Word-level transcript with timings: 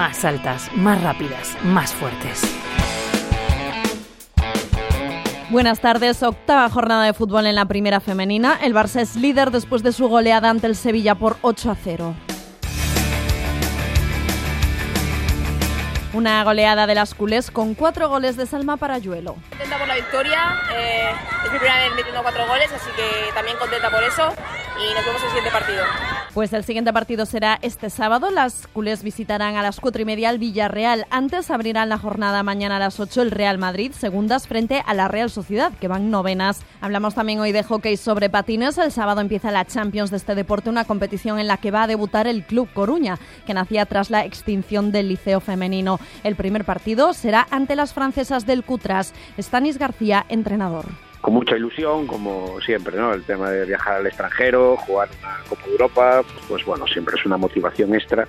más 0.00 0.24
altas, 0.24 0.72
más 0.76 1.02
rápidas, 1.02 1.58
más 1.62 1.92
fuertes. 1.92 2.40
Buenas 5.50 5.80
tardes, 5.80 6.22
octava 6.22 6.70
jornada 6.70 7.04
de 7.04 7.12
fútbol 7.12 7.44
en 7.44 7.54
la 7.54 7.66
primera 7.66 8.00
femenina. 8.00 8.58
El 8.62 8.72
Barça 8.74 9.02
es 9.02 9.14
líder 9.14 9.50
después 9.50 9.82
de 9.82 9.92
su 9.92 10.08
goleada 10.08 10.48
ante 10.48 10.68
el 10.68 10.74
Sevilla 10.74 11.16
por 11.16 11.36
8 11.42 11.72
a 11.72 11.74
0. 11.74 12.14
Una 16.14 16.44
goleada 16.44 16.86
de 16.86 16.94
las 16.94 17.12
culés 17.12 17.50
con 17.50 17.74
cuatro 17.74 18.08
goles 18.08 18.38
de 18.38 18.46
Salma 18.46 18.78
Parayuelo. 18.78 19.36
Contenta 19.50 19.76
por 19.76 19.86
la 19.86 19.96
victoria, 19.96 20.62
eh, 20.78 21.10
es 21.44 21.52
mi 21.52 21.58
primera 21.58 21.78
vez 21.78 21.94
metiendo 21.94 22.22
cuatro 22.22 22.46
goles, 22.46 22.72
así 22.74 22.88
que 22.96 23.34
también 23.34 23.58
contenta 23.58 23.90
por 23.90 24.02
eso 24.02 24.32
y 24.78 24.94
nos 24.94 25.04
vemos 25.04 25.20
en 25.20 25.26
el 25.26 25.34
siguiente 25.34 25.50
partido. 25.50 25.84
Pues 26.34 26.52
el 26.52 26.62
siguiente 26.62 26.92
partido 26.92 27.26
será 27.26 27.58
este 27.60 27.90
sábado. 27.90 28.30
Las 28.30 28.68
culés 28.68 29.02
visitarán 29.02 29.56
a 29.56 29.62
las 29.62 29.80
cuatro 29.80 30.02
y 30.02 30.04
media 30.04 30.28
al 30.28 30.38
Villarreal. 30.38 31.06
Antes 31.10 31.50
abrirán 31.50 31.88
la 31.88 31.98
jornada 31.98 32.44
mañana 32.44 32.76
a 32.76 32.78
las 32.78 33.00
8 33.00 33.22
el 33.22 33.30
Real 33.32 33.58
Madrid, 33.58 33.90
segundas 33.90 34.46
frente 34.46 34.80
a 34.86 34.94
la 34.94 35.08
Real 35.08 35.28
Sociedad, 35.28 35.72
que 35.80 35.88
van 35.88 36.08
novenas. 36.08 36.60
Hablamos 36.80 37.16
también 37.16 37.40
hoy 37.40 37.50
de 37.50 37.64
hockey 37.64 37.96
sobre 37.96 38.30
patines. 38.30 38.78
El 38.78 38.92
sábado 38.92 39.20
empieza 39.20 39.50
la 39.50 39.64
Champions 39.64 40.12
de 40.12 40.18
este 40.18 40.36
deporte, 40.36 40.70
una 40.70 40.84
competición 40.84 41.40
en 41.40 41.48
la 41.48 41.56
que 41.56 41.72
va 41.72 41.82
a 41.82 41.88
debutar 41.88 42.28
el 42.28 42.44
Club 42.44 42.68
Coruña, 42.72 43.18
que 43.44 43.54
nacía 43.54 43.84
tras 43.86 44.08
la 44.10 44.24
extinción 44.24 44.92
del 44.92 45.08
Liceo 45.08 45.40
Femenino. 45.40 45.98
El 46.22 46.36
primer 46.36 46.64
partido 46.64 47.12
será 47.12 47.48
ante 47.50 47.74
las 47.74 47.92
francesas 47.92 48.46
del 48.46 48.62
Cutras. 48.62 49.14
Stanis 49.36 49.78
García, 49.78 50.26
entrenador 50.28 51.09
con 51.20 51.34
mucha 51.34 51.56
ilusión, 51.56 52.06
como 52.06 52.60
siempre, 52.60 52.96
¿no? 52.96 53.12
El 53.12 53.24
tema 53.24 53.50
de 53.50 53.66
viajar 53.66 53.96
al 53.96 54.06
extranjero, 54.06 54.76
jugar 54.78 55.08
una 55.20 55.38
Copa 55.48 55.62
de 55.66 55.72
Europa, 55.72 56.22
pues 56.48 56.64
bueno, 56.64 56.86
siempre 56.86 57.16
es 57.18 57.26
una 57.26 57.36
motivación 57.36 57.94
extra 57.94 58.26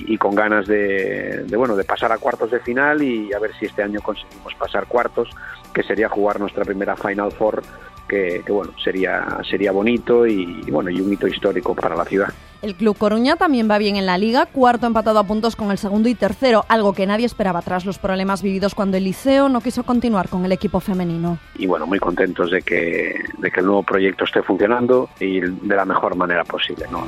y 0.00 0.18
con 0.18 0.34
ganas 0.34 0.66
de, 0.66 1.44
de, 1.46 1.56
bueno, 1.56 1.76
de 1.76 1.84
pasar 1.84 2.12
a 2.12 2.18
cuartos 2.18 2.50
de 2.50 2.60
final 2.60 3.02
y 3.02 3.32
a 3.32 3.38
ver 3.38 3.52
si 3.58 3.66
este 3.66 3.82
año 3.82 4.00
conseguimos 4.02 4.54
pasar 4.54 4.86
cuartos, 4.86 5.30
que 5.74 5.82
sería 5.82 6.08
jugar 6.08 6.40
nuestra 6.40 6.64
primera 6.64 6.96
Final 6.96 7.32
Four 7.32 7.62
que, 8.08 8.44
bueno, 8.48 8.72
sería, 8.82 9.38
sería 9.48 9.72
bonito 9.72 10.26
y, 10.26 10.60
bueno, 10.70 10.90
y 10.90 11.00
un 11.00 11.12
hito 11.12 11.26
histórico 11.26 11.74
para 11.74 11.96
la 11.96 12.04
ciudad. 12.04 12.28
El 12.62 12.76
Club 12.76 12.96
Coruña 12.96 13.36
también 13.36 13.70
va 13.70 13.76
bien 13.76 13.96
en 13.96 14.06
la 14.06 14.16
liga, 14.16 14.46
cuarto 14.46 14.86
empatado 14.86 15.18
a 15.18 15.24
puntos 15.24 15.54
con 15.54 15.70
el 15.70 15.76
segundo 15.76 16.08
y 16.08 16.14
tercero, 16.14 16.64
algo 16.68 16.94
que 16.94 17.06
nadie 17.06 17.26
esperaba 17.26 17.60
tras 17.60 17.84
los 17.84 17.98
problemas 17.98 18.42
vividos 18.42 18.74
cuando 18.74 18.96
el 18.96 19.04
Liceo 19.04 19.50
no 19.50 19.60
quiso 19.60 19.82
continuar 19.82 20.30
con 20.30 20.44
el 20.46 20.52
equipo 20.52 20.80
femenino. 20.80 21.38
Y 21.56 21.66
bueno, 21.66 21.86
muy 21.86 21.98
contentos 21.98 22.50
de 22.50 22.62
que, 22.62 23.22
de 23.36 23.50
que 23.50 23.60
el 23.60 23.66
nuevo 23.66 23.82
proyecto 23.82 24.24
esté 24.24 24.42
funcionando 24.42 25.10
y 25.20 25.40
de 25.40 25.76
la 25.76 25.84
mejor 25.84 26.16
manera 26.16 26.44
posible. 26.44 26.86
¿no? 26.90 27.04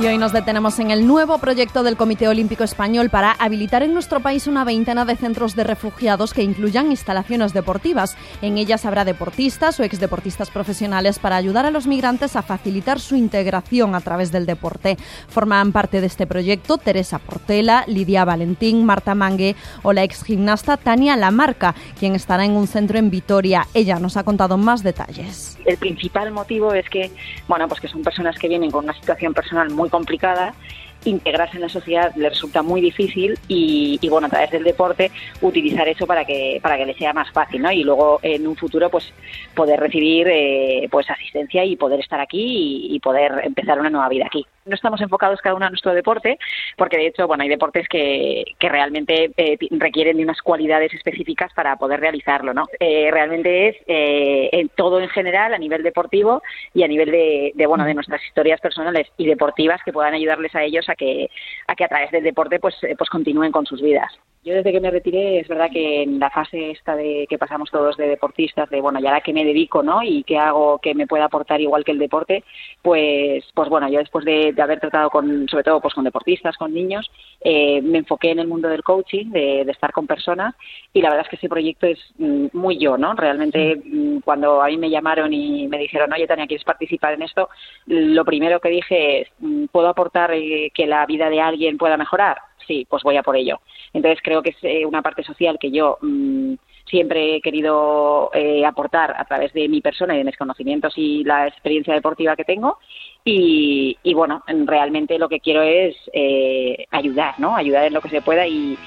Y 0.00 0.06
hoy 0.06 0.16
nos 0.16 0.32
detenemos 0.32 0.78
en 0.78 0.92
el 0.92 1.08
nuevo 1.08 1.38
proyecto 1.38 1.82
del 1.82 1.96
Comité 1.96 2.28
Olímpico 2.28 2.62
Español 2.62 3.10
para 3.10 3.32
habilitar 3.32 3.82
en 3.82 3.92
nuestro 3.92 4.20
país 4.20 4.46
una 4.46 4.62
veintena 4.62 5.04
de 5.04 5.16
centros 5.16 5.56
de 5.56 5.64
refugiados 5.64 6.32
que 6.32 6.44
incluyan 6.44 6.92
instalaciones 6.92 7.52
deportivas. 7.52 8.16
En 8.40 8.58
ellas 8.58 8.86
habrá 8.86 9.04
deportistas 9.04 9.80
o 9.80 9.82
exdeportistas 9.82 10.50
profesionales 10.50 11.18
para 11.18 11.34
ayudar 11.34 11.66
a 11.66 11.72
los 11.72 11.88
migrantes 11.88 12.36
a 12.36 12.42
facilitar 12.42 13.00
su 13.00 13.16
integración 13.16 13.96
a 13.96 14.00
través 14.00 14.30
del 14.30 14.46
deporte. 14.46 14.96
Forman 15.26 15.72
parte 15.72 16.00
de 16.00 16.06
este 16.06 16.28
proyecto 16.28 16.78
Teresa 16.78 17.18
Portela, 17.18 17.82
Lidia 17.88 18.24
Valentín, 18.24 18.86
Marta 18.86 19.16
Mangue 19.16 19.56
o 19.82 19.92
la 19.92 20.04
ex 20.04 20.22
gimnasta 20.22 20.76
Tania 20.76 21.16
Lamarca, 21.16 21.74
quien 21.98 22.14
estará 22.14 22.44
en 22.44 22.52
un 22.52 22.68
centro 22.68 23.00
en 23.00 23.10
Vitoria. 23.10 23.66
Ella 23.74 23.98
nos 23.98 24.16
ha 24.16 24.22
contado 24.22 24.58
más 24.58 24.84
detalles. 24.84 25.58
El 25.64 25.76
principal 25.76 26.30
motivo 26.30 26.72
es 26.72 26.88
que, 26.88 27.10
bueno, 27.48 27.66
pues 27.66 27.80
que 27.80 27.88
son 27.88 28.02
personas 28.02 28.38
que 28.38 28.46
vienen 28.46 28.70
con 28.70 28.84
una 28.84 28.94
situación 28.94 29.34
personal 29.34 29.68
muy 29.70 29.87
complicada 29.88 30.54
integrarse 31.04 31.56
en 31.56 31.62
la 31.62 31.68
sociedad 31.68 32.14
le 32.16 32.28
resulta 32.28 32.62
muy 32.62 32.80
difícil 32.80 33.38
y, 33.46 33.98
bueno 34.08 34.26
a 34.26 34.30
través 34.30 34.50
del 34.50 34.64
deporte 34.64 35.10
utilizar 35.40 35.86
eso 35.88 36.06
para 36.06 36.24
que 36.24 36.58
para 36.62 36.76
que 36.76 36.86
le 36.86 36.94
sea 36.94 37.12
más 37.12 37.30
fácil 37.30 37.62
¿no? 37.62 37.70
y 37.70 37.84
luego 37.84 38.18
en 38.22 38.46
un 38.46 38.56
futuro 38.56 38.90
pues 38.90 39.12
poder 39.54 39.78
recibir 39.78 40.26
eh, 40.28 40.88
pues 40.90 41.08
asistencia 41.10 41.64
y 41.64 41.76
poder 41.76 42.00
estar 42.00 42.20
aquí 42.20 42.88
y 42.90 42.98
poder 43.00 43.42
empezar 43.44 43.78
una 43.78 43.90
nueva 43.90 44.08
vida 44.08 44.26
aquí 44.26 44.44
no 44.68 44.74
estamos 44.74 45.00
enfocados 45.00 45.40
cada 45.40 45.54
uno 45.54 45.66
a 45.66 45.70
nuestro 45.70 45.92
deporte, 45.92 46.38
porque 46.76 46.96
de 46.96 47.08
hecho, 47.08 47.26
bueno, 47.26 47.42
hay 47.42 47.48
deportes 47.48 47.88
que, 47.88 48.44
que 48.58 48.68
realmente 48.68 49.32
eh, 49.36 49.58
requieren 49.72 50.16
de 50.16 50.22
unas 50.22 50.42
cualidades 50.42 50.92
específicas 50.94 51.52
para 51.54 51.76
poder 51.76 52.00
realizarlo, 52.00 52.54
¿no? 52.54 52.66
Eh, 52.78 53.08
realmente 53.10 53.68
es 53.68 53.76
eh, 53.86 54.48
en 54.52 54.68
todo 54.70 55.00
en 55.00 55.08
general, 55.08 55.54
a 55.54 55.58
nivel 55.58 55.82
deportivo 55.82 56.42
y 56.74 56.82
a 56.82 56.88
nivel 56.88 57.10
de, 57.10 57.52
de, 57.54 57.66
bueno, 57.66 57.84
de 57.84 57.94
nuestras 57.94 58.22
historias 58.24 58.60
personales 58.60 59.08
y 59.16 59.26
deportivas 59.26 59.80
que 59.84 59.92
puedan 59.92 60.14
ayudarles 60.14 60.54
a 60.54 60.62
ellos 60.62 60.88
a 60.88 60.94
que, 60.94 61.30
a 61.66 61.74
que 61.74 61.84
a 61.84 61.88
través 61.88 62.10
del 62.10 62.24
deporte 62.24 62.58
pues, 62.58 62.76
pues 62.96 63.10
continúen 63.10 63.52
con 63.52 63.66
sus 63.66 63.80
vidas. 63.82 64.12
Yo 64.48 64.54
desde 64.54 64.72
que 64.72 64.80
me 64.80 64.90
retiré, 64.90 65.40
es 65.40 65.46
verdad 65.46 65.68
que 65.70 66.04
en 66.04 66.18
la 66.18 66.30
fase 66.30 66.70
esta 66.70 66.96
de 66.96 67.26
que 67.28 67.36
pasamos 67.36 67.70
todos 67.70 67.98
de 67.98 68.08
deportistas, 68.08 68.70
de 68.70 68.80
bueno, 68.80 68.98
ya 68.98 69.10
la 69.10 69.20
que 69.20 69.34
me 69.34 69.44
dedico, 69.44 69.82
¿no? 69.82 70.02
Y 70.02 70.22
qué 70.22 70.38
hago 70.38 70.78
que 70.78 70.94
me 70.94 71.06
pueda 71.06 71.26
aportar 71.26 71.60
igual 71.60 71.84
que 71.84 71.92
el 71.92 71.98
deporte, 71.98 72.44
pues, 72.80 73.44
pues 73.52 73.68
bueno, 73.68 73.90
yo 73.90 73.98
después 73.98 74.24
de, 74.24 74.54
de 74.54 74.62
haber 74.62 74.80
tratado 74.80 75.10
con, 75.10 75.46
sobre 75.50 75.64
todo, 75.64 75.82
pues 75.82 75.92
con 75.92 76.04
deportistas, 76.04 76.56
con 76.56 76.72
niños, 76.72 77.10
eh, 77.42 77.82
me 77.82 77.98
enfoqué 77.98 78.30
en 78.30 78.38
el 78.38 78.48
mundo 78.48 78.70
del 78.70 78.82
coaching, 78.82 79.26
de, 79.32 79.66
de, 79.66 79.72
estar 79.72 79.92
con 79.92 80.06
personas, 80.06 80.54
y 80.94 81.02
la 81.02 81.10
verdad 81.10 81.26
es 81.26 81.28
que 81.28 81.36
ese 81.36 81.50
proyecto 81.50 81.86
es 81.86 81.98
mm, 82.16 82.46
muy 82.54 82.78
yo, 82.78 82.96
¿no? 82.96 83.12
Realmente, 83.12 83.76
mm, 83.84 84.20
cuando 84.20 84.62
a 84.62 84.68
mí 84.68 84.78
me 84.78 84.88
llamaron 84.88 85.30
y 85.30 85.68
me 85.68 85.76
dijeron, 85.76 86.10
oye, 86.10 86.26
Tania, 86.26 86.46
¿quieres 86.46 86.64
participar 86.64 87.12
en 87.12 87.22
esto? 87.22 87.50
Lo 87.84 88.24
primero 88.24 88.60
que 88.60 88.70
dije 88.70 89.20
es, 89.20 89.28
mm, 89.40 89.66
¿puedo 89.66 89.88
aportar 89.88 90.32
eh, 90.32 90.70
que 90.72 90.86
la 90.86 91.04
vida 91.04 91.28
de 91.28 91.42
alguien 91.42 91.76
pueda 91.76 91.98
mejorar? 91.98 92.47
Sí, 92.68 92.86
pues 92.88 93.02
voy 93.02 93.16
a 93.16 93.24
por 93.24 93.36
ello. 93.36 93.60
Entonces 93.92 94.20
creo 94.22 94.42
que 94.42 94.50
es 94.50 94.56
eh, 94.62 94.86
una 94.86 95.02
parte 95.02 95.24
social 95.24 95.58
que 95.58 95.72
yo 95.72 95.98
mmm, 96.00 96.54
siempre 96.88 97.36
he 97.36 97.40
querido 97.40 98.30
eh, 98.32 98.64
aportar 98.64 99.14
a 99.16 99.24
través 99.24 99.52
de 99.52 99.68
mi 99.68 99.80
persona 99.80 100.14
y 100.14 100.18
de 100.18 100.24
mis 100.24 100.36
conocimientos 100.36 100.92
y 100.96 101.24
la 101.24 101.48
experiencia 101.48 101.94
deportiva 101.94 102.36
que 102.36 102.44
tengo. 102.44 102.78
Y, 103.24 103.98
bueno, 104.14 104.42
realmente 104.46 105.18
lo 105.18 105.28
que 105.28 105.40
quiero 105.40 105.60
es 105.60 105.94
eh, 106.14 106.86
ayudar, 106.90 107.38
¿no? 107.38 107.56
Ayudar 107.56 107.84
en 107.84 107.92
lo 107.92 108.00
que 108.00 108.08
se 108.08 108.22
pueda 108.22 108.46
y, 108.46 108.78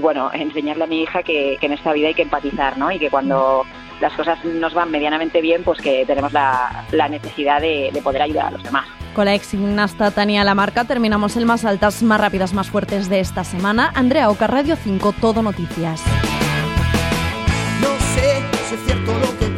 bueno, 0.00 0.30
enseñarle 0.32 0.84
a 0.84 0.86
mi 0.86 1.02
hija 1.02 1.22
que, 1.22 1.58
en 1.60 1.72
esta 1.72 1.92
vida 1.92 2.08
hay 2.08 2.14
que 2.14 2.22
empatizar, 2.22 2.78
¿no? 2.78 2.90
Y 2.90 2.98
que 2.98 3.10
cuando 3.10 3.64
las 4.00 4.14
cosas 4.14 4.42
nos 4.42 4.72
van 4.72 4.90
medianamente 4.90 5.42
bien, 5.42 5.64
pues 5.64 5.82
que 5.82 6.06
tenemos 6.06 6.32
la, 6.32 6.86
necesidad 7.10 7.60
de 7.60 8.00
poder 8.02 8.22
ayudar 8.22 8.46
a 8.46 8.50
los 8.52 8.62
demás. 8.62 8.99
Con 9.14 9.24
la 9.24 9.34
ex 9.34 9.50
gimnasta 9.50 10.10
Tania 10.12 10.44
Lamarca 10.44 10.84
terminamos 10.84 11.36
el 11.36 11.44
más 11.44 11.64
altas, 11.64 12.02
más 12.02 12.20
rápidas, 12.20 12.54
más 12.54 12.70
fuertes 12.70 13.08
de 13.08 13.20
esta 13.20 13.42
semana. 13.42 13.90
Andrea 13.94 14.30
Oca, 14.30 14.46
Radio 14.46 14.76
5, 14.76 15.14
Todo 15.20 15.42
Noticias. 15.42 16.00
No 17.80 17.88
sé 18.14 18.42
si 18.68 18.74
es 18.76 18.80
cierto 18.86 19.12
lo 19.18 19.38
que 19.38 19.49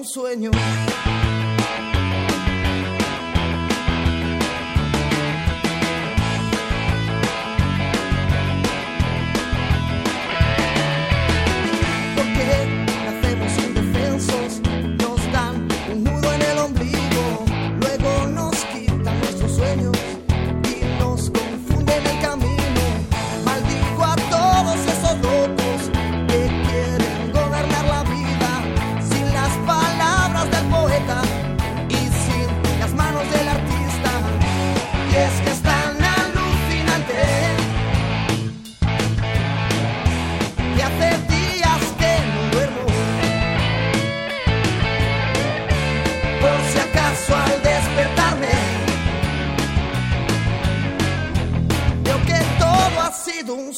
un 0.00 0.06
sueño. 0.06 0.50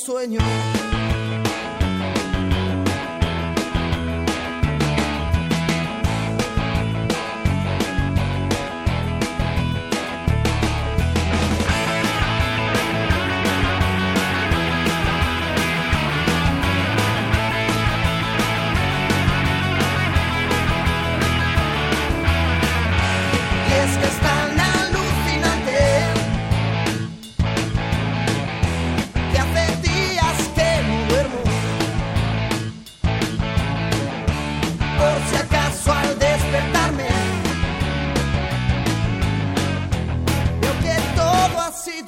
Sueño. 0.03 0.92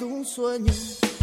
um 0.05 0.23
sonho. 0.23 1.14